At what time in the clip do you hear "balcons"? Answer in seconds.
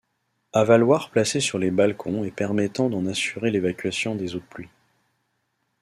1.69-2.23